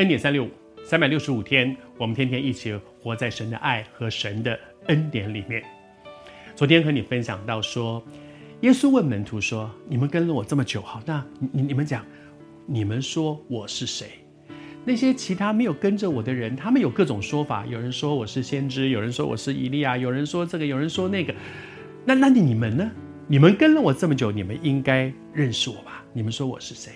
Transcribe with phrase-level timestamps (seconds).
[0.00, 0.48] 恩典三六五，
[0.82, 5.62] 三百六十五天，我们天天一起活在神的爱和神的恩典里面。
[6.56, 8.02] 昨天和你分享到说，
[8.62, 12.02] 耶稣问门徒说：“你们跟了我这么久，好，那你你们讲，
[12.64, 14.06] 你们说我是谁？”
[14.86, 21.34] 那些其他没有跟着我的人，他们有各种说法，有人说我是先知，有人说我是以利亚，有人说这个，有人说那个。
[22.06, 22.90] 那那你们呢？
[23.28, 26.02] 你们跟了我这么久，你们应该认识我吧？
[26.14, 26.90] 你们说我是谁？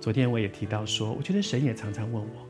[0.00, 2.46] 昨天我也提到说，我觉得神也常常问我，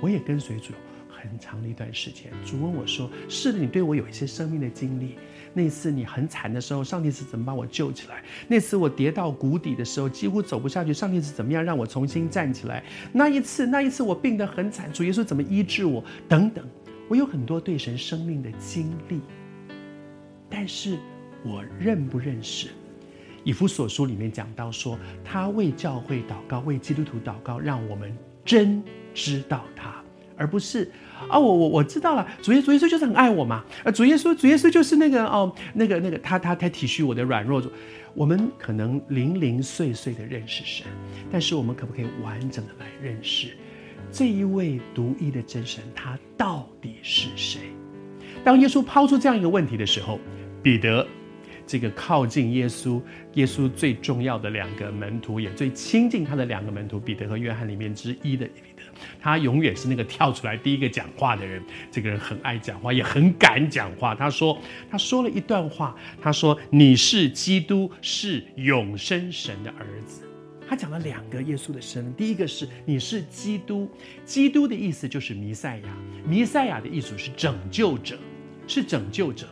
[0.00, 0.72] 我也跟随主
[1.06, 2.32] 很长的一段时间。
[2.46, 5.16] 主问我说：“是的，你对我有一些生命的经历。
[5.52, 8.24] 那次你很惨的时候，上帝是怎么把我救起来？
[8.48, 12.82] 那次我跌到谷底的时候，几乎走不下去，上帝是怎么样让我重新站起来？
[13.12, 16.02] 那一次，那一次我病得很惨，主耶稣怎么医治我？
[16.26, 16.64] 等等，
[17.06, 19.20] 我有很多对神生命的经历。
[20.48, 20.96] 但是
[21.44, 22.68] 我认不认识？”
[23.48, 30.04] 以弗所书里面讲到说，他为教会祷告，为基督徒祷告，让我们真知道他，
[30.36, 30.92] 而不是
[31.30, 37.62] 啊，我我我知道了，主耶主耶稣就是很爱我嘛，呃，主耶稣主耶稣就是那个哦，那个那个他他他体恤我的软弱。
[38.14, 40.86] 我们可能零零碎碎的认识神，
[41.32, 43.56] 但是我们可不可以完整的来认识
[44.12, 45.82] 这一位独一的真神？
[45.94, 47.60] 他到底是谁？
[48.44, 50.20] 当耶稣抛出这样一个问题的时候，
[50.62, 51.06] 彼得。
[51.68, 52.98] 这个靠近耶稣，
[53.34, 58.82] 耶稣最重要的两个门徒，也最亲近他的两个门徒，彼得和约翰里面之一的彼得，
[59.20, 61.62] 他永远是那个跳出来第一个讲话的人。
[61.90, 64.14] 这个人很爱讲话，也很敢讲话。
[64.14, 64.58] 他说，
[64.90, 70.22] 他说了一段话，他说：“你是基督，是永生神的儿子。”
[70.66, 73.86] 他讲了两个耶稣的生，第一个是你是基督，
[74.24, 75.96] 基督的意思就是弥赛亚，
[76.26, 78.16] 弥赛亚的意思是拯救者，
[78.66, 79.46] 是拯救者。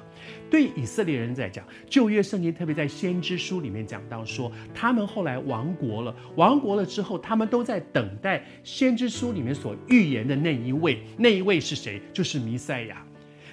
[0.51, 12.01] 对以色列人在讲，旧约圣经特别在先知书里面讲到说，他们后来亡国了，亡国了之后，他们都在等待先知书里面所预言的那一位，那一位是谁？
[12.13, 13.05] 就是弥赛亚。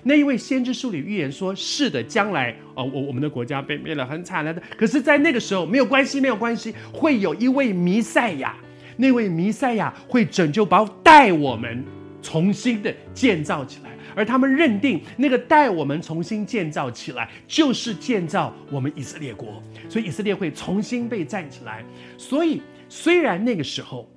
[0.05, 4.61] 那一位先知书里预言说，是的，将来哦，我我们的国家被灭了，很惨了的。
[4.77, 8.53] 可是，在那个时候，没有关系，没有关系，会有一位弥赛亚，
[8.97, 11.81] 那位弥赛亚会拯救，把带我们
[12.23, 13.91] 重新的建造起来。
[14.15, 21.83] 而他们认定那个带我们重新建造起来，就是建造我们以色列国，所以以色列会重新被站起来。
[22.15, 24.07] 所以虽然那个时候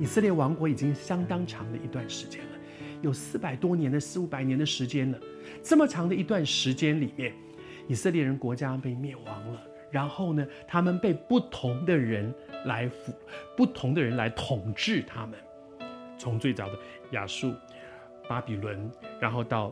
[0.00, 2.58] 以色列王国已经相当长的一段时间了，
[3.00, 5.18] 有四百多年的四五百年的时间了，
[5.62, 7.32] 这么长的一段时间里面，
[7.86, 13.14] 以色列人国家被灭亡了，然后呢，他们被不同的人来辅，
[13.56, 15.38] 不同的人来统治他们，
[16.24, 16.78] 从最早的
[17.12, 17.54] 亚述。
[18.26, 18.90] 巴比伦，
[19.20, 19.70] 然后到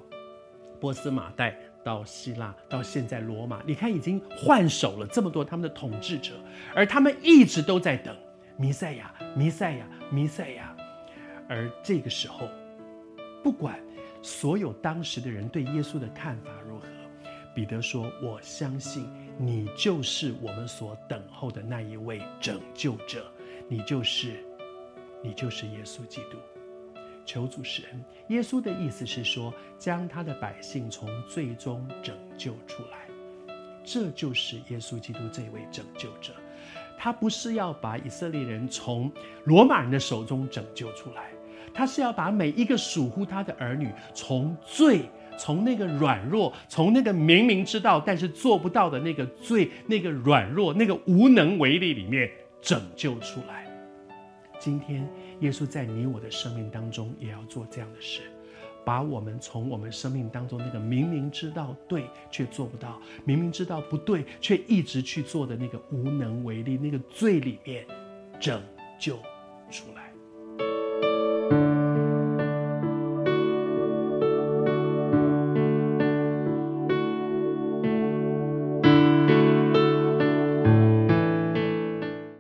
[0.79, 3.63] 波斯马代，到希腊，到现在罗马。
[3.67, 6.35] 你看，已经换手了这么多他们的统治者，
[6.75, 8.15] 而他们一直都在等
[8.59, 10.77] 弥赛亚，弥赛亚，弥赛亚。
[11.49, 12.47] 而这个时候，
[13.43, 13.81] 不管
[14.21, 16.87] 所有当时的人对耶稣的看法如何，
[17.55, 19.09] 彼得说：“我相信
[19.39, 23.25] 你就是我们所等候的那一位拯救者，
[23.67, 24.45] 你就是，
[25.23, 26.39] 你就是耶稣基督。”
[27.25, 28.05] 求主施恩。
[28.29, 33.07] 耶稣的意思是说，将他的百姓从罪中拯救出来，
[33.85, 36.33] 这就是耶稣基督这位拯救者。
[36.99, 39.11] 他不是要把以色列人从
[39.45, 41.31] 罗马人的手中拯救出来，
[41.73, 45.03] 他是要把每一个属乎他的儿女从罪、
[45.39, 52.29] 从那个软弱、从那个明明知道但是做不到的那个罪、那个软弱、那个无能为力里面
[52.61, 53.65] 拯救出来。
[54.63, 55.09] 今天。
[55.41, 58.21] 耶稣在你我的生命当中也要做这样的事，
[58.85, 67.85] 把我们从我们生命当中那个明明知道对却做不到，明明知道不对却一直去做的那个无能为力那个罪里面
[68.39, 68.63] 拯
[69.01, 69.17] 救
[69.69, 70.12] 出来。